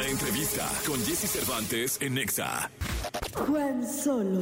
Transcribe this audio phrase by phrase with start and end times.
[0.00, 2.70] La entrevista con Jesse Cervantes en Nexa.
[3.34, 4.40] Juan Solo,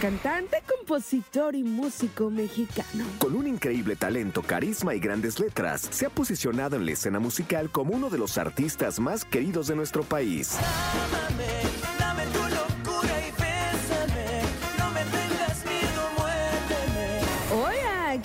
[0.00, 3.04] cantante, compositor y músico mexicano.
[3.18, 7.70] Con un increíble talento, carisma y grandes letras, se ha posicionado en la escena musical
[7.70, 10.56] como uno de los artistas más queridos de nuestro país.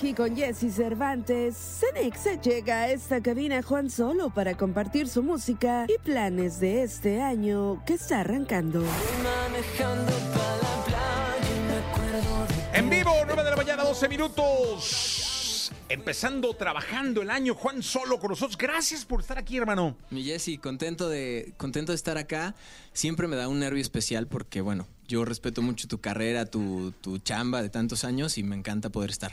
[0.06, 5.84] Aquí con Jesse Cervantes, Cenexa llega a esta cabina Juan Solo para compartir su música
[5.88, 8.82] y planes de este año que está arrancando.
[8.82, 14.08] Manejando pa' la playa y me acuerdo de En vivo, 9 de la mañana, 12
[14.08, 15.72] minutos.
[15.88, 18.56] Empezando, trabajando el año, Juan Solo con nosotros.
[18.56, 19.96] Gracias por estar aquí, hermano.
[20.10, 22.54] Mi Jessy, contento de, contento de estar acá.
[22.92, 27.18] Siempre me da un nervio especial porque, bueno, yo respeto mucho tu carrera, tu, tu
[27.18, 29.32] chamba de tantos años y me encanta poder estar.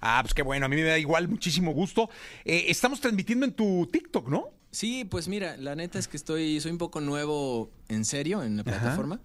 [0.00, 2.08] Ah, pues qué bueno, a mí me da igual, muchísimo gusto.
[2.44, 4.50] Eh, estamos transmitiendo en tu TikTok, ¿no?
[4.70, 8.56] Sí, pues mira, la neta es que estoy, soy un poco nuevo en serio en
[8.56, 9.20] la plataforma.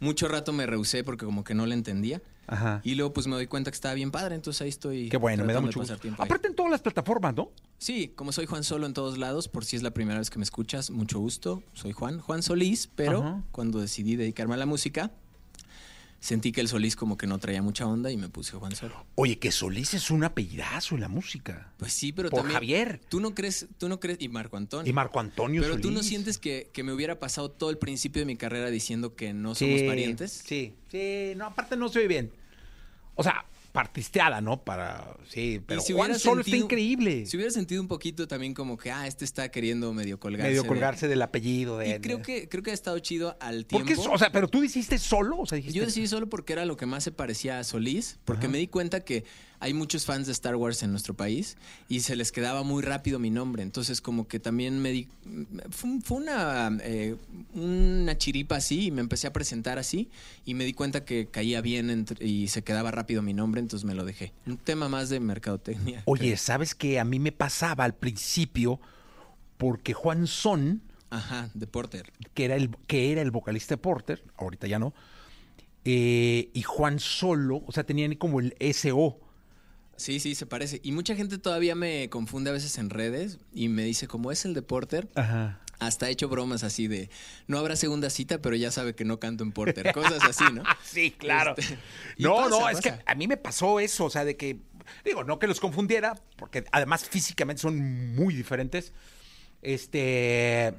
[0.00, 2.20] Mucho rato me rehusé porque como que no le entendía.
[2.46, 2.82] Ajá.
[2.84, 5.08] Y luego pues me doy cuenta que estaba bien padre, entonces ahí estoy.
[5.08, 5.96] Qué bueno, me da mucho gusto.
[6.18, 7.50] Aparte en todas las plataformas, ¿no?
[7.78, 10.38] Sí, como soy Juan Solo en todos lados, por si es la primera vez que
[10.38, 11.62] me escuchas, mucho gusto.
[11.72, 13.42] Soy Juan, Juan Solís, pero Ajá.
[13.50, 15.10] cuando decidí dedicarme a la música,
[16.24, 19.04] sentí que el Solís como que no traía mucha onda y me puse Juan Solo.
[19.14, 21.72] Oye, que Solís es un apellidazo en la música.
[21.76, 22.54] Pues sí, pero Por también.
[22.54, 23.00] Javier.
[23.10, 24.88] Tú no crees, tú no crees, y Marco Antonio.
[24.88, 28.20] Y Marco Antonio Pero tú no sientes que, que me hubiera pasado todo el principio
[28.22, 30.42] de mi carrera diciendo que no Sí, somos parientes.
[30.46, 32.32] Sí, sí, no, aparte no se ve bien.
[33.16, 34.62] O sea, partisteada, ¿no?
[34.62, 37.26] Para, sí, pero si Juan Solo está increíble.
[37.26, 40.46] Si hubiera sentido un poquito también como que, ah, este está queriendo medio colgarse.
[40.46, 41.96] Medio de- colgarse del apellido de...
[41.96, 44.12] Y creo que, creo que ha estado chido al ¿Por tiempo.
[44.12, 45.76] O sea, pero tú dijiste solo, o sea, dijiste...
[45.76, 48.52] Yo decidí solo porque era lo que más se parecía a Solís, porque Ajá.
[48.52, 49.24] me di cuenta que
[49.64, 51.56] hay muchos fans de Star Wars en nuestro país
[51.88, 53.62] y se les quedaba muy rápido mi nombre.
[53.62, 55.08] Entonces, como que también me di.
[55.70, 57.16] Fue, un- fue una, eh,
[57.54, 60.10] una chiripa así y me empecé a presentar así
[60.44, 63.86] y me di cuenta que caía bien entre- y se quedaba rápido mi nombre, entonces
[63.86, 64.32] me lo dejé.
[64.46, 66.02] Un tema más de mercadotecnia.
[66.04, 67.00] Oye, ¿sabes qué?
[67.00, 68.80] A mí me pasaba al principio
[69.56, 72.12] porque Juan Son, Ajá, de Porter.
[72.34, 74.92] que era el, que era el vocalista de Porter, ahorita ya no,
[75.84, 79.20] eh, y Juan Solo, o sea, tenían como el SO.
[79.96, 80.80] Sí, sí, se parece.
[80.82, 84.44] Y mucha gente todavía me confunde a veces en redes y me dice, como es
[84.44, 85.60] el de Porter, Ajá.
[85.80, 87.10] Hasta he hecho bromas así de,
[87.48, 89.92] no habrá segunda cita, pero ya sabe que no canto en Porter.
[89.92, 90.62] Cosas así, ¿no?
[90.84, 91.54] Sí, claro.
[91.58, 91.76] Este,
[92.18, 94.60] no, pasa, no, es que a mí me pasó eso, o sea, de que,
[95.04, 98.92] digo, no que los confundiera, porque además físicamente son muy diferentes,
[99.62, 100.74] este,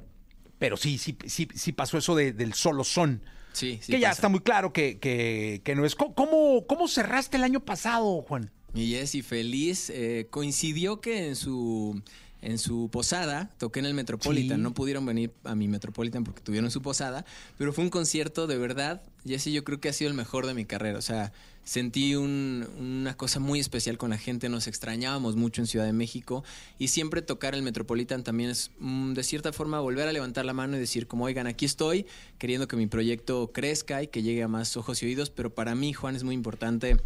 [0.58, 3.22] pero sí, sí, sí, sí pasó eso de- del solo son.
[3.52, 4.18] Sí, sí que ya pasa.
[4.18, 5.94] está muy claro que, que, que no es.
[5.94, 8.50] ¿Cómo- ¿Cómo, ¿Cómo cerraste el año pasado, Juan?
[8.76, 9.88] Mi Jessy feliz.
[9.90, 12.00] eh, coincidió que en su,
[12.42, 14.58] en su posada toqué en el Metropolitan.
[14.58, 14.62] Sí.
[14.62, 17.24] No pudieron venir a mi Metropolitan porque tuvieron su posada,
[17.56, 19.02] pero fue un concierto de verdad.
[19.26, 20.98] Jessy, yo creo que ha sido el mejor de mi carrera.
[20.98, 21.32] O sea,
[21.64, 24.50] sentí un- una cosa muy especial con la gente.
[24.50, 26.44] Nos extrañábamos mucho en Ciudad de México
[26.78, 30.52] y siempre tocar el Metropolitan también es mm, de cierta forma volver a levantar la
[30.52, 32.04] mano y decir como, oigan, aquí estoy
[32.38, 35.74] queriendo que mi proyecto crezca y que llegue a más ojos y oídos, pero para
[35.74, 36.98] mí, Juan, es muy importante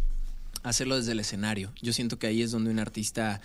[0.63, 1.73] hacerlo desde el escenario.
[1.81, 3.41] Yo siento que ahí es donde un artista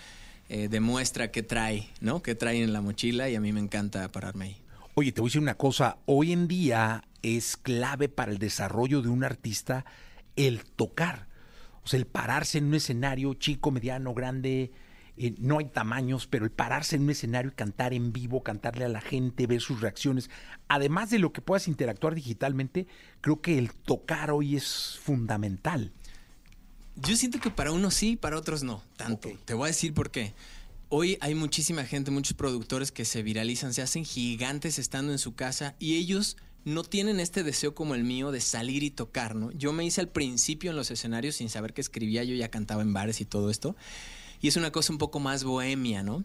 [0.48, 2.22] eh, demuestra qué trae, ¿no?
[2.22, 4.56] Qué trae en la mochila y a mí me encanta pararme ahí.
[4.94, 5.98] Oye, te voy a decir una cosa.
[6.06, 9.84] Hoy en día es clave para el desarrollo de un artista
[10.36, 11.26] el tocar.
[11.82, 14.70] O sea, el pararse en un escenario chico, mediano, grande.
[15.16, 18.84] eh, no hay tamaños, pero el pararse en un escenario y cantar en vivo, cantarle
[18.84, 20.30] a la gente, ver sus reacciones.
[20.68, 22.86] Además de lo que puedas interactuar digitalmente,
[23.20, 25.92] creo que el tocar hoy es fundamental.
[26.96, 29.30] Yo siento que para unos sí, para otros no, tanto.
[29.44, 30.34] Te voy a decir por qué.
[30.88, 35.34] Hoy hay muchísima gente, muchos productores que se viralizan, se hacen gigantes estando en su
[35.34, 39.52] casa y ellos no tienen este deseo como el mío de salir y tocar, ¿no?
[39.52, 42.82] Yo me hice al principio en los escenarios sin saber que escribía, yo ya cantaba
[42.82, 43.76] en bares y todo esto.
[44.40, 46.24] Y es una cosa un poco más bohemia, ¿no?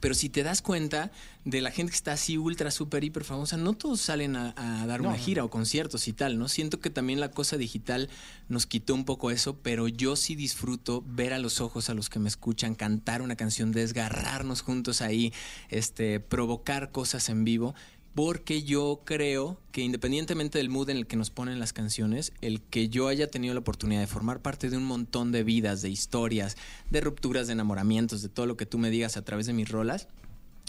[0.00, 1.10] Pero si te das cuenta
[1.44, 4.86] de la gente que está así ultra, súper, hiper famosa, no todos salen a, a
[4.86, 6.48] dar una gira o conciertos y tal, ¿no?
[6.48, 8.08] Siento que también la cosa digital
[8.48, 12.10] nos quitó un poco eso, pero yo sí disfruto ver a los ojos a los
[12.10, 15.32] que me escuchan, cantar una canción, desgarrarnos juntos ahí,
[15.68, 17.74] este, provocar cosas en vivo.
[18.18, 22.60] Porque yo creo que independientemente del mood en el que nos ponen las canciones, el
[22.60, 25.90] que yo haya tenido la oportunidad de formar parte de un montón de vidas, de
[25.90, 26.56] historias,
[26.90, 29.68] de rupturas, de enamoramientos, de todo lo que tú me digas a través de mis
[29.68, 30.08] rolas,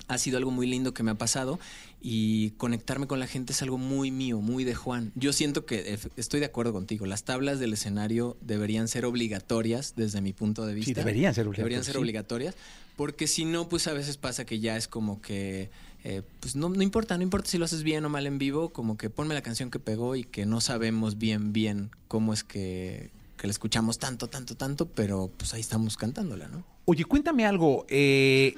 [0.08, 1.60] ha sido algo muy lindo que me ha pasado
[2.02, 5.12] y conectarme con la gente es algo muy mío, muy de Juan.
[5.16, 10.22] Yo siento que estoy de acuerdo contigo, las tablas del escenario deberían ser obligatorias desde
[10.22, 10.94] mi punto de vista.
[10.94, 12.00] deberían ser Deberían obligatorias, ser sí.
[12.00, 12.56] obligatorias,
[12.96, 15.72] porque si no, pues a veces pasa que ya es como que
[16.04, 18.70] eh, pues no, no importa, no importa si lo haces bien o mal en vivo,
[18.70, 22.44] como que ponme la canción que pegó y que no sabemos bien, bien cómo es
[22.44, 26.64] que, que la escuchamos tanto, tanto, tanto, pero pues ahí estamos cantándola, ¿no?
[26.86, 27.86] Oye, cuéntame algo.
[27.90, 28.56] eh,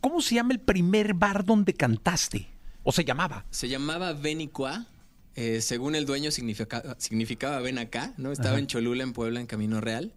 [0.00, 2.48] ¿Cómo se llama el primer bar donde cantaste?
[2.82, 3.46] ¿O se llamaba?
[3.50, 4.86] Se llamaba Benicua.
[5.34, 8.32] eh, según el dueño significa- significaba ven acá, ¿no?
[8.32, 8.58] Estaba Ajá.
[8.58, 10.12] en Cholula, en Puebla, en Camino Real.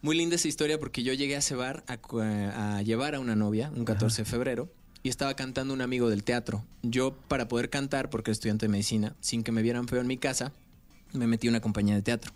[0.00, 3.70] Muy linda esa historia porque yo llegué a ese bar a llevar a una novia
[3.74, 4.70] un 14 de febrero
[5.04, 6.64] y estaba cantando un amigo del teatro.
[6.82, 10.06] Yo, para poder cantar, porque era estudiante de medicina, sin que me vieran feo en
[10.06, 10.50] mi casa,
[11.12, 12.32] me metí a una compañía de teatro.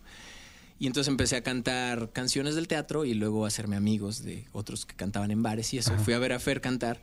[0.79, 4.85] Y entonces empecé a cantar canciones del teatro y luego a hacerme amigos de otros
[4.85, 5.97] que cantaban en bares y eso.
[5.97, 7.01] Fui a ver a Fer cantar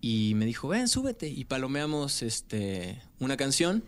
[0.00, 1.28] y me dijo, ven, súbete.
[1.28, 3.82] Y palomeamos este, una canción.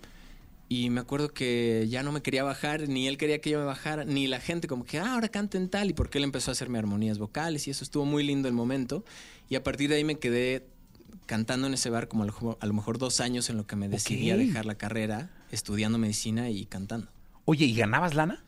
[0.68, 3.64] Y me acuerdo que ya no me quería bajar, ni él quería que yo me
[3.64, 6.52] bajara, ni la gente como que, ah, ahora canten tal, y porque él empezó a
[6.52, 9.04] hacerme armonías vocales y eso estuvo muy lindo el momento.
[9.48, 10.66] Y a partir de ahí me quedé
[11.26, 13.66] cantando en ese bar como a lo, mejor- a lo mejor dos años en lo
[13.66, 17.08] que me decidí a dejar la carrera, estudiando medicina y cantando.
[17.44, 18.44] Oye, ¿y ganabas lana?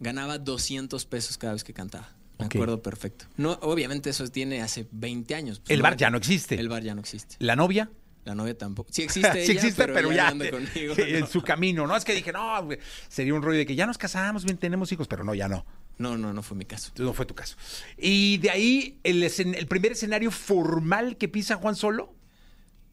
[0.00, 2.08] Ganaba 200 pesos cada vez que cantaba.
[2.38, 3.26] Me acuerdo perfecto.
[3.36, 5.60] No, obviamente eso tiene hace 20 años.
[5.60, 6.58] Pues El bar ya no existe.
[6.58, 7.36] El bar ya no existe.
[7.38, 7.90] ¿La novia?
[8.24, 8.90] La novia tampoco.
[8.92, 10.94] Sí existe sí ella, existe, pero, ya, anda conmigo.
[10.98, 11.26] en no.
[11.26, 11.86] su camino.
[11.86, 12.66] No es que dije, no,
[13.08, 15.66] sería un rollo de que ya nos casamos, bien tenemos hijos, pero no, ya no.
[16.00, 16.90] No, no, no fue mi caso.
[16.98, 17.56] No fue tu caso.
[17.98, 22.14] Y de ahí, el, escen- el primer escenario formal que pisa Juan Solo.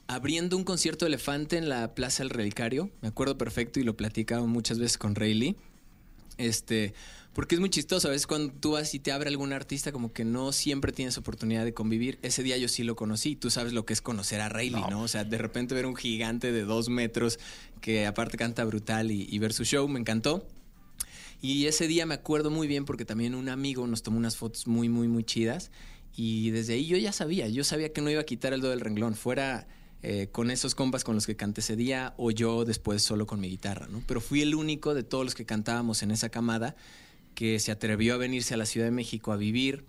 [0.09, 2.89] Abriendo un concierto de elefante en la Plaza del Relicario.
[3.01, 5.55] Me acuerdo perfecto y lo platicaba muchas veces con Rayleigh.
[6.37, 6.93] Este,
[7.33, 8.07] porque es muy chistoso.
[8.07, 11.17] A veces cuando tú vas y te abre algún artista, como que no siempre tienes
[11.17, 12.19] oportunidad de convivir.
[12.21, 13.35] Ese día yo sí lo conocí.
[13.35, 15.01] Tú sabes lo que es conocer a Rayleigh, ¿no?
[15.01, 17.37] O sea, de repente ver un gigante de dos metros
[17.81, 20.47] que aparte canta brutal y, y ver su show, me encantó.
[21.41, 24.67] Y ese día me acuerdo muy bien porque también un amigo nos tomó unas fotos
[24.67, 25.71] muy, muy, muy chidas.
[26.15, 28.69] Y desde ahí yo ya sabía, yo sabía que no iba a quitar el do
[28.69, 29.67] del renglón, fuera
[30.01, 33.39] eh, con esos compas con los que canté ese día o yo después solo con
[33.39, 34.03] mi guitarra, ¿no?
[34.07, 36.75] Pero fui el único de todos los que cantábamos en esa camada
[37.35, 39.85] que se atrevió a venirse a la Ciudad de México a vivir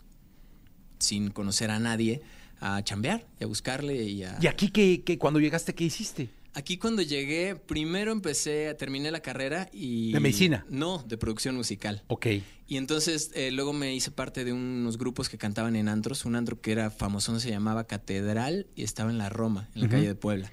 [0.99, 2.21] sin conocer a nadie,
[2.61, 4.39] a chambear y a buscarle y a...
[4.41, 6.29] ¿Y aquí que, cuando llegaste, qué hiciste?
[6.59, 10.11] Aquí cuando llegué, primero empecé, terminé la carrera y...
[10.11, 10.67] ¿De medicina?
[10.69, 12.03] No, de producción musical.
[12.09, 12.27] Ok.
[12.67, 16.25] Y entonces eh, luego me hice parte de unos grupos que cantaban en antros.
[16.25, 19.89] Un antro que era famoso se llamaba Catedral y estaba en la Roma, en la
[19.89, 20.51] calle de Puebla.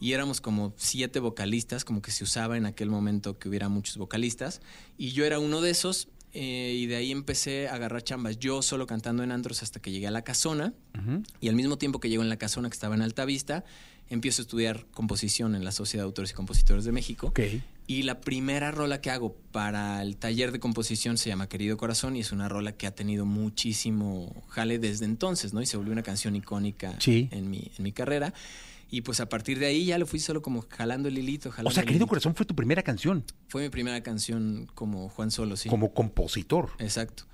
[0.00, 3.98] Y éramos como siete vocalistas, como que se usaba en aquel momento que hubiera muchos
[3.98, 4.62] vocalistas.
[4.96, 6.08] Y yo era uno de esos.
[6.34, 8.38] Eh, y de ahí empecé a agarrar chambas.
[8.38, 10.72] Yo solo cantando en antros hasta que llegué a la casona.
[11.40, 13.64] Y al mismo tiempo que llego en la casona que estaba en Altavista,
[14.10, 17.32] empiezo a estudiar composición en la Sociedad de Autores y Compositores de México.
[17.86, 22.16] Y la primera rola que hago para el taller de composición se llama Querido Corazón
[22.16, 25.62] y es una rola que ha tenido muchísimo jale desde entonces, ¿no?
[25.62, 27.28] Y se volvió una canción icónica Sí.
[27.32, 28.32] en, mi, en mi carrera.
[28.92, 31.70] Y pues a partir de ahí ya lo fui solo como jalando el hilito, jalando
[31.70, 32.06] O sea, Querido.
[32.06, 35.70] Corazón fue tu primera canción Fue mi primera canción como Juan Solo, sí.
[35.70, 36.72] como compositor.
[36.78, 37.24] Exacto.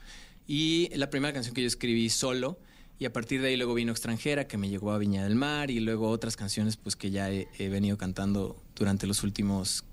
[0.46, 2.60] Y la primera canción que yo escribí solo.
[3.00, 5.72] Y a partir de ahí luego vino Extranjera, que me llegó a Viña del Mar.
[5.72, 9.84] Y luego otras canciones pues que ya he, he venido cantando durante los últimos...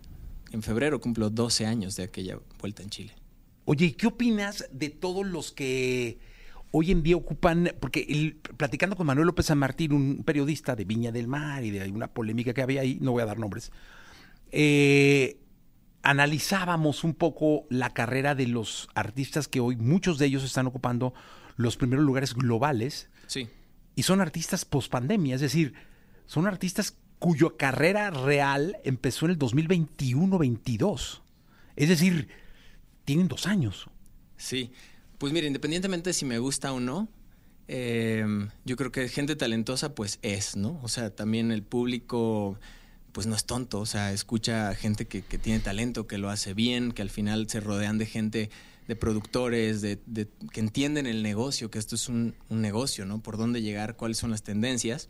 [0.52, 3.16] En febrero cumplo 12 años de aquella vuelta en Chile.
[3.66, 6.20] Oye, ¿y qué opinas de todos los que
[6.78, 10.84] hoy en día ocupan, porque el- platicando con Manuel López San Martín, un periodista de
[10.84, 13.72] Viña del Mar y de una polémica que había ahí, no voy a dar nombres,
[14.52, 15.38] eh,
[16.04, 21.14] analizábamos un poco la carrera de los artistas que hoy muchos de ellos están ocupando
[21.56, 23.48] los primeros lugares globales Sí.
[23.96, 25.74] y son artistas post pandemia, es decir,
[26.26, 31.22] son artistas cuya carrera real empezó en el 2021-22.
[31.76, 32.28] Es decir,
[33.06, 33.90] tienen dos años.
[34.38, 34.72] Sí.
[35.18, 37.08] Pues mira, independientemente de si me gusta o no,
[37.68, 38.26] eh,
[38.66, 40.80] yo creo que gente talentosa pues es, ¿no?
[40.84, 42.60] O sea, también el público
[43.12, 46.92] pues no es tonto, o sea, escucha gente que, tiene talento, que lo hace bien,
[46.92, 48.50] que al final se rodean de gente,
[48.90, 53.24] de productores, de, de- que entienden el negocio, que esto es un negocio, ¿no?
[53.24, 55.08] Por dónde llegar, cuáles son las tendencias.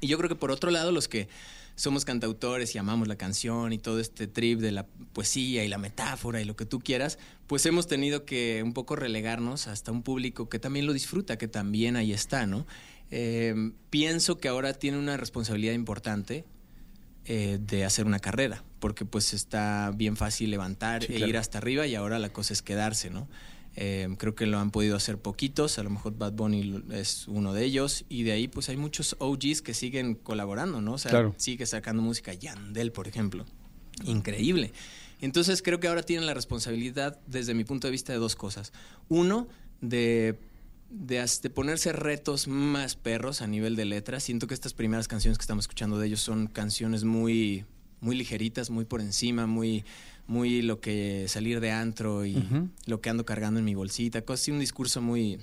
[0.00, 1.28] Y yo creo que por otro lado, los que
[1.76, 5.78] somos cantautores y amamos la canción y todo este trip de la poesía y la
[5.78, 10.02] metáfora y lo que tú quieras, pues hemos tenido que un poco relegarnos hasta un
[10.02, 12.66] público que también lo disfruta, que también ahí está, ¿no?
[13.10, 16.44] Eh, pienso que ahora tiene una responsabilidad importante
[17.26, 21.30] eh, de hacer una carrera, porque pues está bien fácil levantar Sí, e claro.
[21.30, 23.28] ir hasta arriba y ahora la cosa es quedarse, ¿no?
[23.76, 27.52] Eh, creo que lo han podido hacer poquitos, a lo mejor Bad Bunny es uno
[27.52, 30.94] de ellos, y de ahí pues hay muchos OGs que siguen colaborando, ¿no?
[30.94, 31.34] O sea, Claro.
[31.36, 33.44] sigue sacando música, Yandel, por ejemplo.
[34.04, 34.72] Increíble.
[35.20, 38.72] Entonces creo que ahora tienen la responsabilidad, desde mi punto de vista, de dos cosas.
[39.08, 39.48] Uno,
[39.80, 40.38] de
[40.94, 44.22] de, ponerse retos más perros a nivel de letras.
[44.22, 47.64] Siento que estas primeras canciones que estamos escuchando de ellos son canciones muy,
[48.00, 49.84] muy ligeritas, muy por encima, muy,
[50.26, 52.42] muy lo que salir de antro y
[52.86, 55.38] lo que ando cargando en mi bolsita, cosas así, un discurso muy,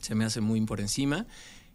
[0.00, 1.26] se me hace muy por encima.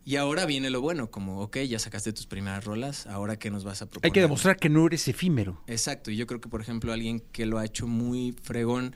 [0.06, 3.64] Y ahora viene lo bueno, como, ok, ya sacaste tus primeras rolas, ahora qué nos
[3.64, 4.10] vas a proponer.
[4.10, 5.62] Hay que demostrar que no eres efímero.
[5.68, 8.96] Exacto, y yo creo que, por ejemplo, alguien que lo ha hecho muy fregón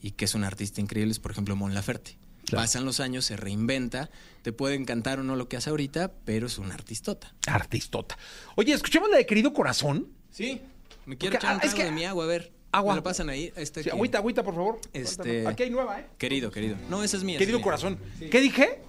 [0.00, 2.16] y que es un artista increíble es, por ejemplo, Mon Laferte.
[2.46, 2.62] Claro.
[2.62, 4.10] Pasan los años, se reinventa,
[4.42, 7.34] te puede encantar o no lo que hace ahorita, pero es un artistota.
[7.46, 8.16] Artistota.
[8.54, 10.08] Oye, escuchemos la de Querido Corazón.
[10.30, 10.60] Sí,
[11.06, 12.52] me quiero Porque, echar un ah, es trago que- de mi agua, a ver.
[12.76, 12.94] Agua.
[12.94, 13.52] ¿Me lo pasan ahí?
[13.56, 13.96] Este Sí, aquí.
[13.96, 14.80] agüita, agüita, por favor.
[14.92, 16.06] Este- Aquí hay nueva, ¿eh?
[16.18, 16.76] Querido, querido.
[16.90, 17.38] No, esa es mía.
[17.38, 17.64] Querido mía.
[17.64, 17.98] Corazón.
[18.30, 18.80] ¿Qué dije?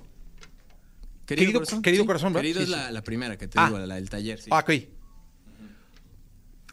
[1.26, 1.82] Querido, Querido- corazón.
[1.82, 2.08] querido sí.
[2.08, 2.42] corazón, ¿verdad?
[2.44, 2.76] Querido Sí, es sí.
[2.76, 3.66] la, la primera que te Ah.
[3.68, 4.40] digo, la del taller.
[4.42, 4.50] sí.
[4.54, 4.72] Ah, ok.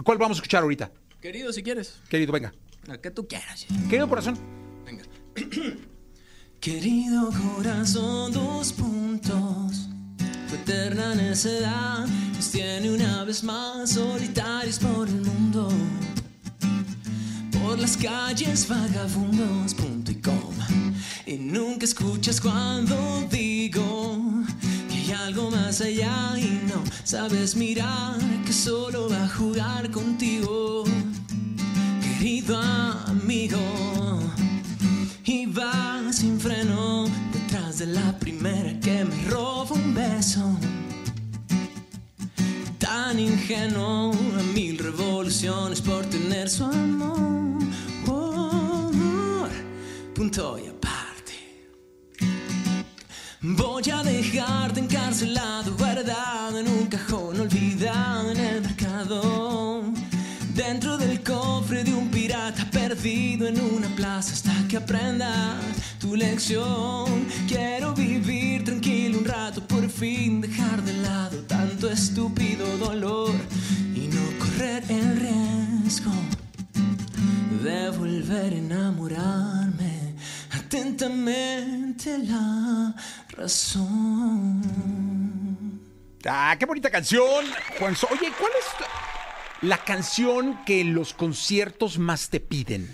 [0.04, 0.90] ¿Cuál vamos a escuchar ahorita?
[1.20, 2.00] Querido, si quieres.
[2.08, 2.52] Querido, venga.
[2.86, 3.66] La que tú quieras.
[3.88, 4.36] Querido Corazón.
[4.84, 5.04] Venga.
[6.60, 9.88] Querido corazón, dos puntos.
[10.48, 15.68] Tu eterna necedad nos tiene una vez más solitarios por el mundo.
[17.72, 20.68] Por las calles vagabundos, punto y coma.
[21.24, 24.20] Y nunca escuchas cuando digo
[24.90, 30.84] que hay algo más allá y no sabes mirar que solo va a jugar contigo.
[32.02, 34.20] Querido amigo
[35.24, 40.58] y va sin freno detrás de la primera que me roba un beso.
[42.76, 47.41] Tan ingenuo a mil revoluciones por tener su amor.
[50.24, 51.32] Y aparte.
[53.40, 59.82] Voy a dejarte encarcelado, guardado en un cajón, olvidado en el mercado.
[60.54, 65.58] Dentro del cofre de un pirata perdido en una plaza hasta que aprendas
[65.98, 67.26] tu lección.
[67.48, 73.34] Quiero vivir tranquilo un rato, por fin dejar de lado tanto estúpido dolor
[73.92, 76.12] y no correr el riesgo
[77.64, 79.71] de volver a enamorarme
[80.72, 82.94] atentamente la
[83.36, 84.62] razón.
[86.24, 87.44] Ah, qué bonita canción,
[87.78, 87.94] Juan.
[87.94, 88.64] So- Oye, ¿cuál es
[89.68, 92.86] la canción que en los conciertos más te piden?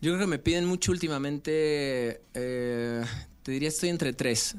[0.00, 3.04] Yo creo que me piden mucho últimamente, eh,
[3.42, 4.56] te diría estoy entre tres.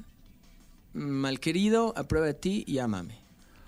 [0.94, 3.18] Malquerido, A prueba de ti y Ámame.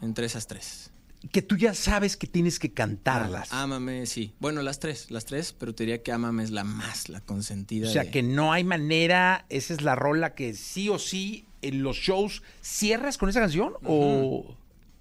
[0.02, 0.92] Entre esas tres.
[1.32, 3.52] Que tú ya sabes que tienes que cantarlas.
[3.52, 4.34] Ámame, sí.
[4.40, 7.88] Bueno, las tres, las tres, pero te diría que Ámame es la más, la consentida.
[7.90, 11.46] o sea, de- que no hay manera, esa es la rola que sí o sí
[11.62, 14.56] en los shows cierras con esa canción o...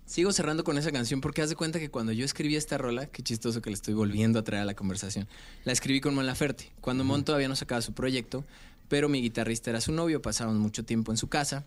[0.07, 3.07] Sigo cerrando con esa canción porque haz de cuenta que cuando yo escribí esta rola,
[3.07, 5.27] qué chistoso que le estoy volviendo a traer a la conversación,
[5.65, 6.71] la escribí con Mon Laferte.
[6.83, 8.45] Cuando Mon todavía no sacaba su proyecto,
[8.89, 11.65] pero mi guitarrista era su novio, pasábamos mucho tiempo en su casa.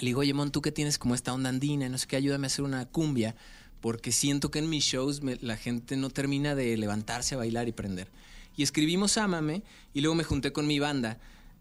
[0.00, 2.46] Le digo, oye Mon, tú que tienes como esta onda andina, no sé qué, ayúdame
[2.46, 3.36] a hacer una cumbia,
[3.82, 7.68] porque siento que en mis shows me- la gente no termina de levantarse a bailar
[7.68, 8.08] y prender.
[8.56, 9.62] Y escribimos Ámame
[9.92, 11.18] y luego me junté con mi banda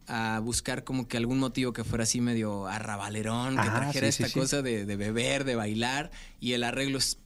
[0.07, 4.23] a buscar como que algún motivo que fuera así medio arrabalerón, que Ah, trajera sí,
[4.23, 4.39] esta sí.
[4.39, 7.17] cosa de, de beber, de bailar, y el arreglo es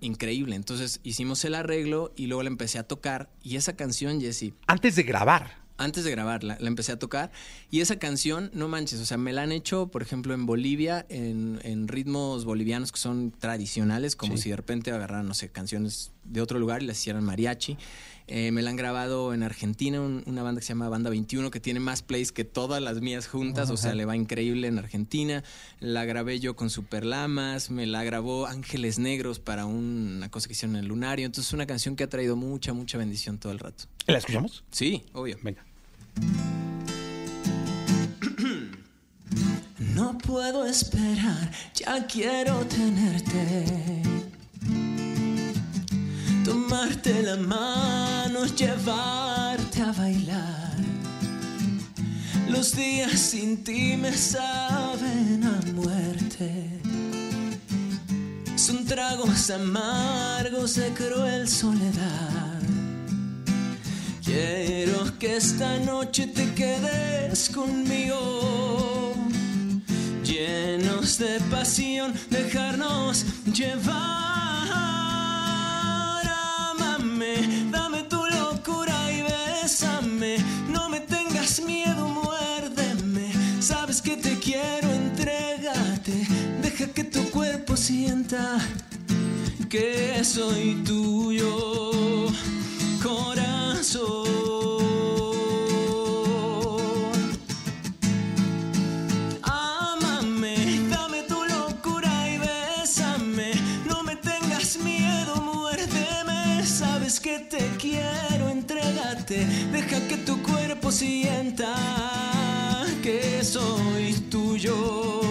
[0.00, 0.56] increíble.
[0.56, 3.30] Entonces hicimos el arreglo y luego la empecé a tocar.
[3.42, 5.63] Y esa canción, Jesse, Antes de grabar.
[5.76, 7.30] Antes de grabarla, la empecé a tocar.
[7.70, 11.04] Y esa canción, no manches, o sea, me la han hecho, por ejemplo, en Bolivia,
[11.08, 16.12] en, en ritmos bolivianos que son tradicionales, como si de repente agarraran, no sé, canciones
[16.24, 17.76] de otro lugar y las hicieran mariachi.
[18.26, 21.50] Eh, me la han grabado en Argentina, un- una banda que se llama Banda 21,
[21.50, 24.78] que tiene más plays que todas las mías juntas, o sea, le va increíble en
[24.78, 25.44] Argentina.
[25.78, 30.46] La grabé yo con Super Lamas, me la grabó Ángeles Negros para un- una cosa
[30.46, 31.26] que hicieron en el Lunario.
[31.26, 33.84] Entonces, es una canción que ha traído mucha, mucha bendición todo el rato.
[34.06, 34.64] ¿La escuchamos?
[34.70, 35.36] Sí, obvio.
[35.42, 35.62] Venga.
[39.94, 44.02] No puedo esperar, ya quiero tenerte.
[46.44, 50.76] Tomarte la mano, llevarte a bailar.
[52.50, 56.80] Los días sin ti me saben a muerte.
[58.56, 62.60] Son tragos amargos de cruel soledad.
[64.22, 69.14] Quiero que esta noche te quedes conmigo,
[70.22, 74.24] llenos de pasión, dejarnos llevar.
[87.84, 88.58] sienta
[89.68, 92.30] que soy tuyo,
[93.02, 94.24] corazón.
[99.42, 103.52] Amame, dame tu locura y bésame.
[103.86, 106.64] No me tengas miedo, muérdeme.
[106.64, 109.44] Sabes que te quiero, entrégate.
[109.72, 111.74] Deja que tu cuerpo sienta
[113.02, 115.23] que soy tuyo.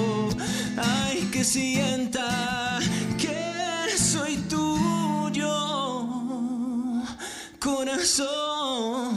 [0.83, 2.79] Ay, que sienta
[3.17, 5.53] que soy tuyo.
[7.59, 9.13] Corazón.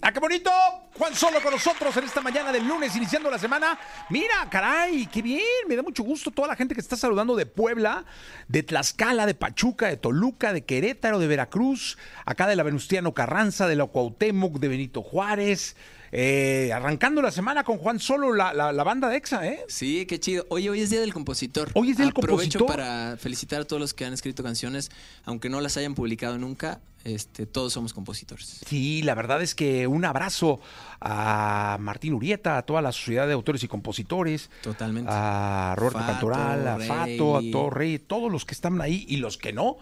[0.00, 0.50] ¡Ah, qué bonito!
[0.96, 3.78] Juan Solo con nosotros en esta mañana del lunes, iniciando la semana.
[4.10, 7.46] Mira, caray, qué bien, me da mucho gusto toda la gente que está saludando de
[7.46, 8.04] Puebla,
[8.46, 13.66] de Tlaxcala, de Pachuca, de Toluca, de Querétaro, de Veracruz, acá de la Venustiano Carranza,
[13.66, 15.74] de la Cuauhtémoc, de Benito Juárez.
[16.16, 19.64] Eh, arrancando la semana con Juan Solo, la, la- la banda de EXA, ¿eh?
[19.66, 20.46] Sí, qué chido.
[20.48, 21.70] Oye, hoy es Día del Compositor.
[21.74, 22.66] Hoy es Día del Aprovecho Compositor.
[22.68, 24.92] para felicitar a todos los que han escrito canciones,
[25.24, 28.60] aunque no las hayan publicado nunca, este, todos somos compositores.
[28.64, 30.60] Sí, la verdad es que un abrazo
[31.00, 35.10] a Martín Urieta, a toda la sociedad de autores y compositores, Totalmente.
[35.12, 36.86] a Roberto Fato, Cantoral, a Rey.
[36.88, 39.78] Fato, a todo Rey, todos los que están ahí y los que no.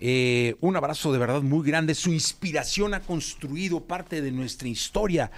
[0.00, 1.94] Eh, un abrazo de verdad muy grande.
[1.94, 5.30] Su inspiración ha construido parte de nuestra historia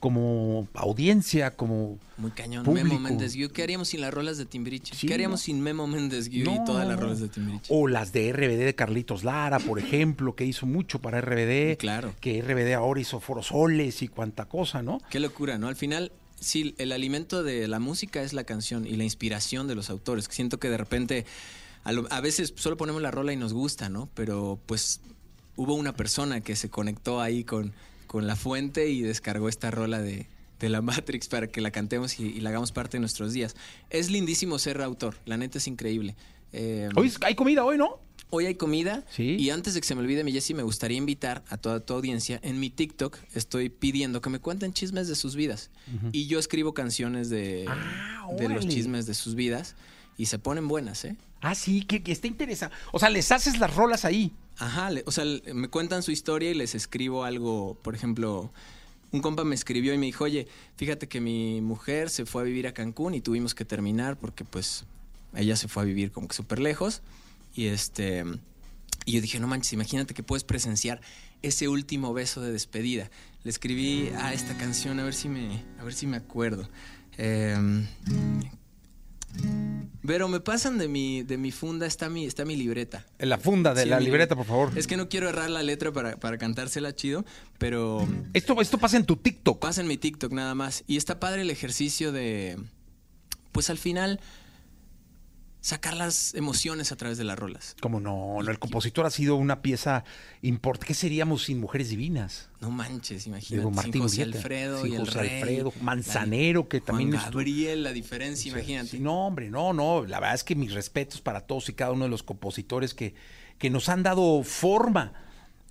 [0.00, 2.64] como audiencia, como Muy cañón.
[2.64, 2.88] público.
[2.88, 3.50] Memo Méndez Guiú.
[3.50, 4.94] ¿Qué haríamos sin las rolas de Timbiriche?
[4.94, 5.44] Sí, ¿Qué haríamos no.
[5.44, 7.66] sin Memo Méndez Guiú y todas las rolas de Timbiriche?
[7.68, 11.76] O las de RBD de Carlitos Lara, por ejemplo, que hizo mucho para RBD.
[11.76, 12.14] Claro.
[12.20, 15.00] Que RBD ahora hizo Forosoles y cuanta cosa, ¿no?
[15.10, 15.68] Qué locura, ¿no?
[15.68, 19.74] Al final, sí, el alimento de la música es la canción y la inspiración de
[19.74, 20.26] los autores.
[20.30, 21.26] Siento que de repente,
[21.84, 24.08] a, lo- a veces solo ponemos la rola y nos gusta, ¿no?
[24.14, 25.00] Pero pues
[25.56, 27.72] hubo una persona que se conectó ahí con,
[28.06, 30.26] con la fuente y descargó esta rola de,
[30.58, 33.54] de la Matrix para que la cantemos y, y la hagamos parte de nuestros días.
[33.90, 36.16] Es lindísimo ser autor, la neta es increíble.
[36.52, 37.98] Eh, Hoy hay comida hoy, ¿no?
[38.32, 39.04] Hoy hay comida.
[39.10, 39.36] Sí.
[39.38, 41.94] Y antes de que se me olvide, mi Jessy, me gustaría invitar a toda tu
[41.94, 42.38] audiencia.
[42.44, 45.70] En mi TikTok estoy pidiendo que me cuenten chismes de sus vidas.
[46.12, 49.74] Y yo escribo canciones de, Ah, de los chismes de sus vidas.
[50.16, 51.16] Y se ponen buenas, ¿eh?
[51.40, 52.76] Ah, sí, que, que está interesante.
[52.92, 54.32] O sea, les haces las rolas ahí.
[54.58, 58.52] Ajá, o sea, me cuentan su historia y les escribo algo, por ejemplo,
[59.10, 62.44] un compa me escribió y me dijo, oye, fíjate que mi mujer se fue a
[62.44, 64.84] vivir a Cancún y tuvimos que terminar porque pues
[65.34, 67.02] ella se fue a vivir como que súper lejos
[67.54, 68.24] y este,
[69.04, 71.00] y yo dije, no manches, imagínate que puedes presenciar
[71.42, 73.10] ese último beso de despedida.
[73.42, 76.68] Le escribí a esta canción, a ver si me, a ver si me acuerdo.
[77.16, 77.86] Em,
[80.02, 83.04] Vero, me pasan de mi, de mi funda, está mi, está mi libreta.
[83.18, 84.72] En la funda de Sí, la mi- libreta, por favor.
[84.76, 87.24] Es que no quiero errar la letra para, para cantársela chido,
[87.58, 89.60] pero Esto, esto pasa en tu TikTok.
[89.60, 90.84] pasa en mi TikTok nada más.
[90.86, 92.58] Y está padre el ejercicio de,
[93.52, 94.20] pues al final,
[95.60, 97.76] sacar las emociones a través de las rolas.
[97.80, 100.04] Como no, no, el compositor ha sido una pieza
[100.42, 100.88] importante.
[100.88, 102.48] ¿Qué seríamos sin mujeres divinas?
[102.60, 103.56] No manches, imagínate.
[103.56, 107.12] Digo, sin Martín José Urieta, Alfredo sin y el José Rey, Alfredo, Manzanero, que también
[107.12, 108.98] Juan Gabriel, la diferencia, imagínate.
[108.98, 110.04] No, hombre, no, no.
[110.06, 113.14] La verdad es que mis respetos para todos y cada uno de los compositores que,
[113.58, 115.12] que nos han dado forma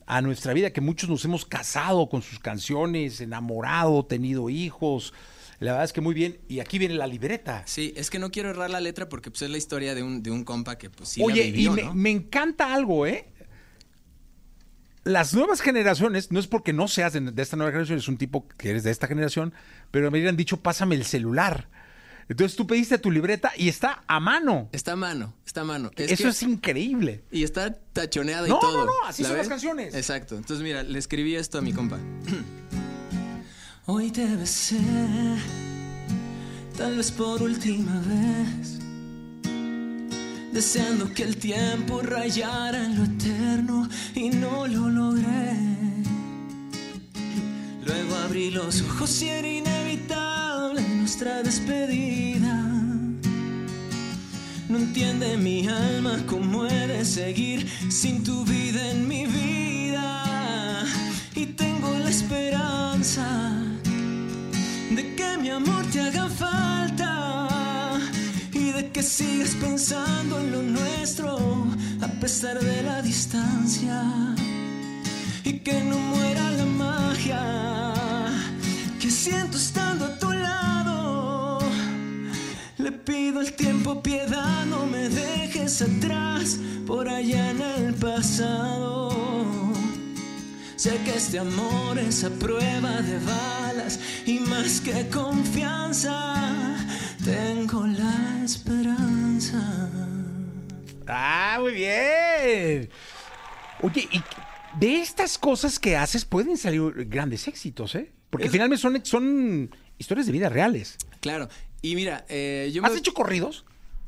[0.05, 5.13] a nuestra vida, que muchos nos hemos casado con sus canciones, enamorado, tenido hijos.
[5.59, 6.39] La verdad es que muy bien.
[6.47, 7.63] Y aquí viene la libreta.
[7.65, 10.23] Sí, es que no quiero errar la letra porque pues, es la historia de un,
[10.23, 11.93] de un compa que pues sí Oye, la vivió, y me, ¿no?
[11.93, 13.27] me encanta algo, ¿eh?
[15.03, 18.17] Las nuevas generaciones, no es porque no seas de, de esta nueva generación, es un
[18.17, 19.53] tipo que eres de esta generación,
[19.91, 21.69] pero me hubieran dicho, pásame el celular.
[22.27, 24.69] Entonces tú pediste tu libreta y está a mano.
[24.71, 25.89] Está a mano, está a mano.
[25.95, 27.23] Es Eso que- es increíble.
[27.31, 28.77] Y está tachoneada No, y todo.
[28.79, 29.95] no, no, así ¿La son las canciones.
[29.95, 30.35] Exacto.
[30.37, 31.97] Entonces, mira, le escribí esto a mi compa.
[33.91, 34.79] Hoy te besé,
[36.77, 38.77] tal vez por última vez,
[40.53, 45.57] deseando que el tiempo rayara en lo eterno y no lo logré.
[47.83, 52.53] Luego abrí los ojos y era inevitable nuestra despedida.
[54.69, 60.85] No entiende mi alma cómo he de seguir sin tu vida en mi vida.
[61.33, 63.69] Y tengo la esperanza
[64.89, 67.97] de que mi amor te haga falta
[68.51, 71.37] y de que sigas pensando en lo nuestro
[72.01, 74.01] a pesar de la distancia
[75.43, 77.93] y que no muera la magia
[78.99, 81.59] que siento estando a tu lado.
[82.77, 89.09] Le pido el tiempo piedad, no me dejes atrás por allá en el pasado.
[90.75, 93.19] Sé que este amor es a prueba de
[94.25, 96.75] y más que confianza,
[97.23, 99.89] tengo la esperanza.
[101.07, 102.89] Ah, muy bien.
[103.81, 104.21] Oye, y
[104.79, 108.11] de estas cosas que haces pueden salir grandes éxitos, ¿eh?
[108.29, 110.97] Porque Es- finalmente son, son historias de vida reales.
[111.21, 111.49] Claro,
[111.81, 113.65] y mira, eh, yo ¿Has me- hecho corridos?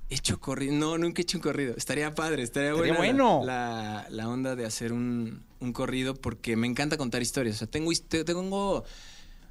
[0.10, 0.74] He hecho corrido.
[0.74, 1.74] No, nunca he hecho un corrido.
[1.78, 3.42] Estaría padre, estaría, Estaría bueno.
[3.46, 7.56] La, la- onda de hacer un, un corrido porque me encanta contar historias.
[7.56, 7.92] O sea, tengo,
[8.26, 8.84] tengo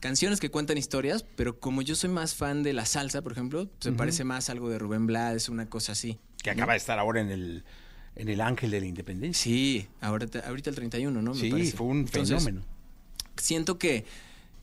[0.00, 3.68] canciones que cuentan historias, pero como yo soy más fan de la salsa, por ejemplo,
[3.80, 6.18] se parece más algo de Rubén Blades, una cosa así.
[6.42, 7.64] Que acaba de estar ahora en el,
[8.16, 9.42] en el Ángel de la Independencia.
[9.44, 11.34] Sí, ahorita, ahorita el 31, ¿no?
[11.34, 11.76] Me Sí, parece.
[11.76, 12.66] fue un Entonces, fenómeno.
[13.36, 14.04] siento que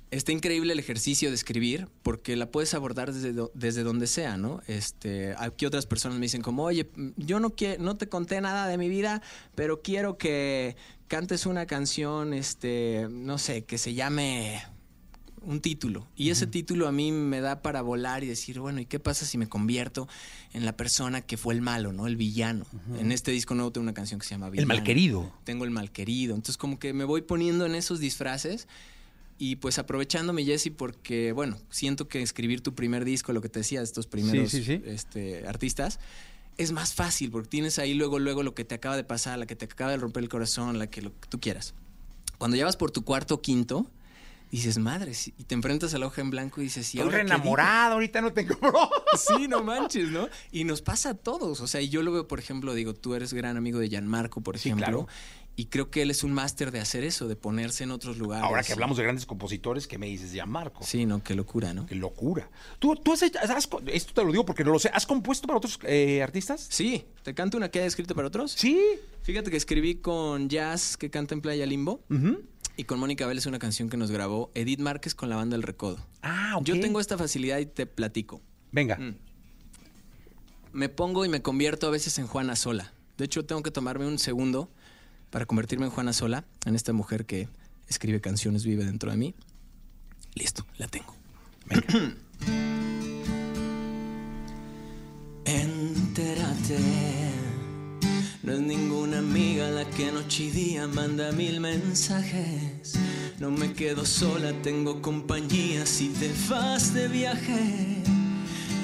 [0.10, 4.38] está increíble el ejercicio de escribir porque la puedes abordar desde, do- desde donde sea,
[4.38, 4.62] ¿no?
[4.68, 8.68] Este, aquí otras personas me dicen como, oye, yo no quiero, no te conté nada
[8.68, 9.22] de mi vida,
[9.54, 14.62] pero quiero que cantes una canción, este, no sé, que se llame
[15.48, 16.06] un título.
[16.18, 19.26] Y ese título a mí me da para volar y decir, bueno, ¿y qué pasa
[19.26, 20.10] si me convierto
[20.52, 22.06] en la persona que fue el malo, ¿no?
[22.06, 22.66] El villano.
[23.00, 25.34] En este disco nuevo tengo una canción que se llama El Villano malquerido.
[25.46, 26.36] tengo el malquerido.
[26.36, 28.68] Entonces como que me voy poniendo en esos disfraces
[29.38, 33.60] y pues aprovechándome Jesse porque, bueno, siento que escribir tu primer disco, lo que te
[33.60, 34.82] decía de estos primeros sí, sí.
[34.86, 36.02] Este, artistas,
[36.58, 39.46] es más fácil porque tienes ahí luego, luego lo que te acaba de pasar, la
[39.46, 41.74] que te acaba de romper el corazón, la que lo que tú quieras.
[42.38, 43.90] Cuando ya vas por tu cuarto o quinto,
[44.52, 47.12] dices, madre, sí", y te enfrentas a la hoja en blanco y dices, ¿y Estoy
[47.14, 48.90] ahora enamorado, ahorita no tengo bro.
[49.18, 50.30] Sí, no manches, ¿no?
[50.52, 51.62] Y nos pasa a todos.
[51.62, 54.42] O sea, y yo lo veo, por ejemplo, digo, tú eres gran amigo de Gianmarco,
[54.42, 54.86] por Sí, ejemplo.
[54.86, 55.08] claro.
[55.60, 58.46] Y creo que él es un máster de hacer eso, de ponerse en otros lugares.
[58.46, 60.84] Ahora que hablamos de grandes compositores, ¿qué me dices ya, Marco?
[60.84, 61.88] Sí, no, qué locura, ¿no?
[61.88, 62.48] Qué locura.
[62.78, 65.48] ¿Tú, tú has, hecho- has esto te lo digo porque no lo sé, ¿has compuesto
[65.48, 66.68] para otros eh, artistas?
[66.70, 68.52] Sí, ¿te canto una que haya escrito para otros?
[68.52, 68.80] Sí.
[69.24, 72.02] Fíjate que escribí con Jazz, que canta en Playa Limbo.
[72.78, 75.64] Y con Mónica Vélez una canción que nos grabó Edith Márquez con la banda El
[75.64, 75.98] Recodo.
[76.22, 76.64] Ah, ok.
[76.64, 78.40] Yo tengo esta facilidad y te platico.
[78.72, 78.98] Venga.
[78.98, 79.16] Mm.
[80.74, 82.94] Me pongo y me convierto a veces en Juana Sola.
[83.18, 84.70] De hecho, tengo que tomarme un segundo
[85.32, 87.50] para convertirme en Juana Sola, en esta mujer que
[87.88, 89.34] escribe canciones, vive dentro de mí.
[90.36, 91.16] Listo, la tengo.
[95.46, 96.78] Entérate,
[98.48, 102.94] no es ninguna amiga la que noche y día manda mil mensajes.
[103.40, 107.98] No me quedo sola, tengo compañía si te vas de viaje.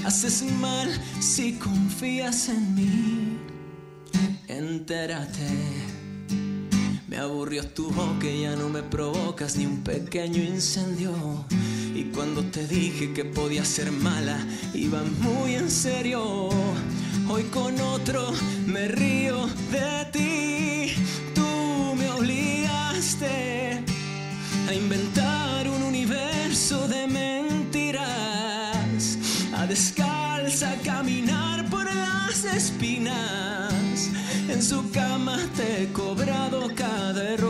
[0.04, 0.89] Haces mal
[1.21, 3.38] si confías en mí.
[4.49, 5.47] Entérate.
[7.08, 11.13] Me aburrió tu boca ya no me provocas ni un pequeño incendio.
[11.95, 16.49] Y cuando te dije que podía ser mala, iba muy en serio.
[17.30, 18.32] Hoy con otro
[18.66, 20.94] me río de ti.
[21.34, 23.82] Tú me obligaste
[24.68, 28.04] a inventar un universo de mentiras,
[29.56, 34.10] a descalza caminar por las espinas.
[34.50, 37.43] En su cama te he cobrado cada error.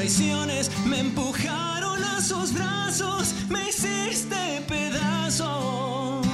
[0.00, 6.26] Traiciones me empujaron a sus brazos, me hiciste pedazos.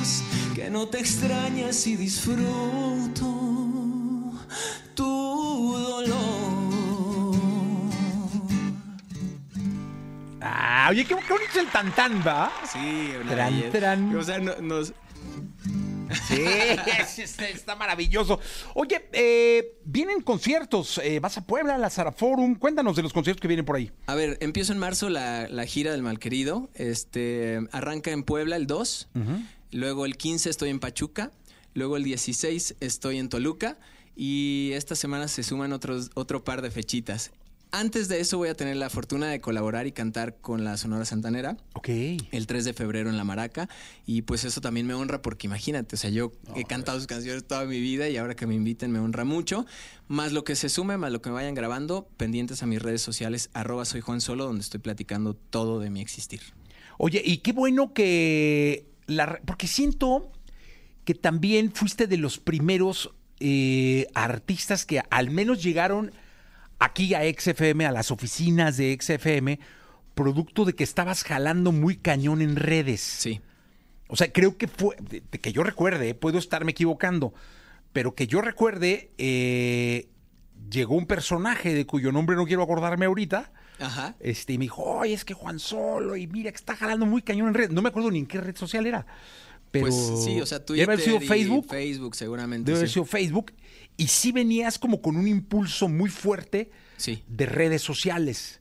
[0.53, 3.25] Que no te extrañes y disfruto
[4.97, 6.13] tu dolor.
[10.41, 12.51] Ah, oye, qué, qué bonito el tantán, ¿va?
[12.71, 14.17] Sí, Tran, tran.
[14.17, 14.93] O sea, no- nos,
[16.29, 16.43] Sí,
[17.23, 18.41] está, está maravilloso.
[18.75, 20.99] Oye, eh, vienen conciertos.
[20.99, 22.55] eh, vas a Puebla, a la Zara Forum.
[22.57, 23.91] Cuéntanos de los conciertos que vienen por ahí.
[24.07, 26.69] A ver, empiezo en marzo la, la gira del Malquerido.
[26.75, 29.09] Este, arranca en Puebla el 2.
[29.71, 31.31] Luego el 15 estoy en Pachuca.
[31.75, 33.79] Luego el 16 estoy en Toluca.
[34.15, 37.31] Y esta semana se suman otros, otro par de fechitas.
[37.75, 41.07] Antes de eso voy a tener la fortuna de colaborar y cantar con la Sonora
[41.07, 41.89] Santanera Ok.
[41.89, 43.67] el 3 de febrero en La Maraca.
[44.05, 47.47] Y pues eso también me honra porque imagínate, o sea, yo he cantado sus canciones
[47.47, 49.65] toda mi vida y ahora que me inviten me honra mucho.
[50.07, 53.01] Más lo que se sume, más lo que me vayan grabando, pendientes a mis redes
[53.01, 56.43] sociales, arroba soy Juan Solo, donde estoy platicando todo de mi existir.
[56.99, 60.31] Oye, y qué bueno que la porque siento
[61.07, 66.13] que también fuiste de los primeros eh, artistas que al menos llegaron
[66.85, 69.59] aquí a XFM, a las oficinas de XFM,
[70.15, 73.01] producto de que estabas jalando muy cañón en redes.
[73.01, 73.41] Sí.
[74.09, 77.33] O sea, creo que fue, de, de que yo recuerde, puedo estarme equivocando,
[77.93, 80.09] pero que yo recuerde, eh,
[80.71, 84.17] llegó un personaje de cuyo nombre no quiero acordarme ahorita, Ajá.
[84.21, 87.23] este, y me dijo, oye, es que Juan Solo, y mira que está jalando muy
[87.23, 87.71] cañón en red.
[87.71, 89.07] No me acuerdo ni en qué red social era.
[89.71, 91.67] Pero pues sí, o sea, Debe haber Twitter sido Facebook.
[91.67, 92.67] Facebook seguramente.
[92.67, 92.95] Debe haber sí.
[92.95, 93.53] sido Facebook.
[93.97, 98.61] Y sí venías como con un impulso muy fuerte Sí, de redes sociales.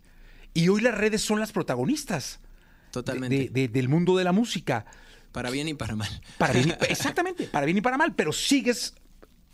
[0.53, 2.39] Y hoy las redes son las protagonistas
[2.91, 3.35] totalmente.
[3.37, 4.85] de- de- del mundo de la música.
[5.31, 6.21] Para bien y para mal.
[6.37, 8.93] Para bien y- exactamente, para bien y para mal, pero sigues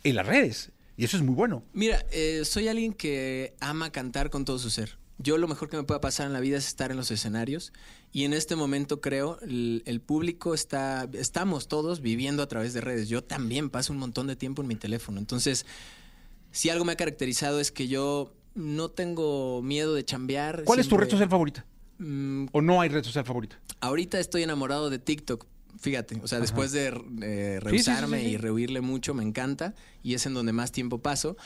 [0.04, 0.72] en las redes.
[0.96, 1.62] Y eso es muy bueno.
[1.72, 4.98] Mira, eh, soy alguien que ama cantar con todo su ser.
[5.18, 7.72] Yo lo mejor que me pueda pasar en la vida es estar en los escenarios
[8.12, 12.80] y en este momento creo el, el público está, estamos todos viviendo a través de
[12.80, 13.08] redes.
[13.08, 15.18] Yo también paso un montón de tiempo en mi teléfono.
[15.18, 15.66] Entonces,
[16.52, 20.64] si algo me ha caracterizado es que yo no tengo miedo de chambear.
[20.64, 21.64] ¿Cuál es tu red social favorita?
[21.98, 23.58] Mm, ¿O no hay red social favorita?
[23.80, 25.46] Ahorita estoy enamorado de TikTok.
[25.80, 26.88] Fíjate, o sea, después de
[27.22, 28.30] eh, sí, rehusarme sí, sí.
[28.32, 31.36] y rehuirle mucho, me encanta y es en donde más tiempo paso.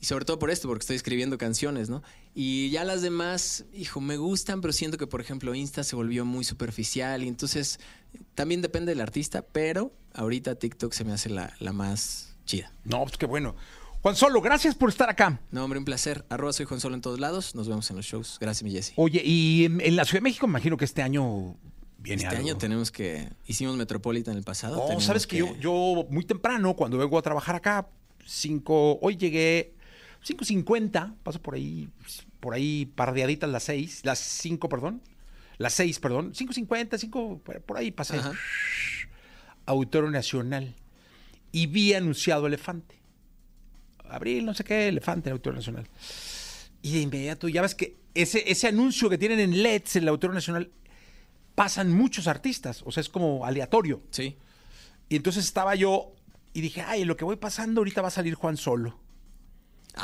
[0.00, 2.02] Y sobre todo por esto, porque estoy escribiendo canciones, ¿no?
[2.34, 6.24] Y ya las demás, hijo, me gustan, pero siento que, por ejemplo, Insta se volvió
[6.24, 7.78] muy superficial y entonces
[8.34, 12.72] también depende del artista, pero ahorita TikTok se me hace la, la más chida.
[12.84, 13.54] No, pues qué bueno.
[14.00, 15.42] Juan Solo, gracias por estar acá.
[15.50, 16.24] No, hombre, un placer.
[16.30, 17.54] Arroba soy Juan Solo en todos lados.
[17.54, 18.38] Nos vemos en los shows.
[18.40, 18.94] Gracias, mi Jessy.
[18.96, 21.56] Oye, y en, en la Ciudad de México me imagino que este año
[21.98, 22.48] viene Este algo.
[22.48, 23.28] año tenemos que...
[23.46, 24.76] Hicimos Metropolitan el pasado.
[24.76, 27.90] No, tenemos sabes que, yo, yo muy temprano, cuando vengo a trabajar acá,
[28.24, 29.74] cinco, hoy llegué
[30.24, 31.88] 5.50, paso por ahí,
[32.40, 35.02] por ahí pardeaditas las seis, las cinco, perdón,
[35.58, 38.16] las seis, perdón, 5.50, cinco, por por ahí pasé.
[38.16, 38.32] Ajá.
[39.66, 40.74] Auditorio Nacional.
[41.52, 43.00] Y vi anunciado Elefante.
[44.08, 45.88] Abril, no sé qué, Elefante, Auditorio Nacional.
[46.82, 50.08] Y de inmediato, ya ves que ese, ese anuncio que tienen en LEDs en el
[50.08, 50.70] Auditorio Nacional,
[51.54, 54.02] pasan muchos artistas, o sea, es como aleatorio.
[54.10, 54.36] Sí.
[55.08, 56.12] Y entonces estaba yo
[56.52, 58.98] y dije, ay, en lo que voy pasando ahorita va a salir Juan solo.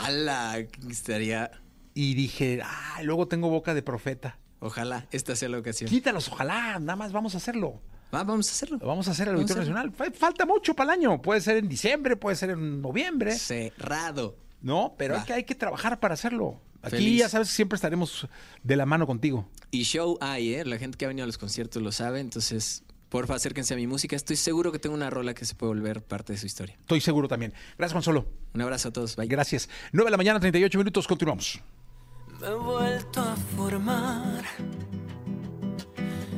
[0.07, 0.59] ¡Hala!
[0.91, 1.51] Estaría...
[1.95, 4.39] Y dije, ay, luego tengo boca de profeta.
[4.61, 5.89] Ojalá esta sea la ocasión.
[5.89, 7.81] Quítalos, ojalá, nada más vamos a hacerlo.
[8.15, 8.79] Va, vamos a hacerlo.
[8.79, 9.61] Vamos a hacer el Auditorio.
[9.63, 9.93] Nacional.
[9.93, 11.21] Fa- Falta mucho para el año.
[11.23, 13.33] Puede ser en diciembre, puede ser en noviembre.
[13.37, 14.37] Cerrado.
[14.61, 16.61] No, pero hay que, hay que trabajar para hacerlo.
[16.83, 17.19] Aquí Feliz.
[17.21, 18.29] ya sabes que siempre estaremos
[18.63, 19.49] de la mano contigo.
[19.71, 20.65] Y show hay, ¿eh?
[20.65, 22.21] La gente que ha venido a los conciertos lo sabe.
[22.21, 22.85] Entonces,
[23.17, 24.15] porfa, acérquense a mi música.
[24.15, 26.77] Estoy seguro que tengo una rola que se puede volver parte de su historia.
[26.79, 27.55] Estoy seguro también.
[27.79, 28.27] Gracias, Solo.
[28.53, 29.17] Un abrazo a todos.
[29.17, 29.27] Bye.
[29.27, 29.71] Gracias.
[29.93, 31.07] 9 de la mañana, 38 minutos.
[31.09, 31.59] Continuamos.
[32.39, 34.45] Me he vuelto a formar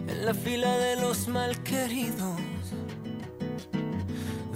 [0.07, 2.41] en la fila de los malqueridos,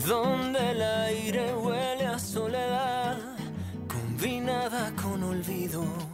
[0.06, 3.18] donde el aire huele a soledad
[3.88, 6.11] combinada con olvido.